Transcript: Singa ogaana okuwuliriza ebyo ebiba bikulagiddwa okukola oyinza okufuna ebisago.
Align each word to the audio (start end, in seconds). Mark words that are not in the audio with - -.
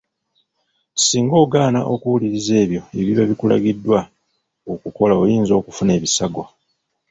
Singa 1.05 1.35
ogaana 1.43 1.79
okuwuliriza 1.93 2.53
ebyo 2.63 2.81
ebiba 2.99 3.23
bikulagiddwa 3.29 3.99
okukola 4.71 5.13
oyinza 5.23 5.53
okufuna 5.59 5.91
ebisago. 5.97 6.43